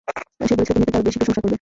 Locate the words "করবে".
1.41-1.49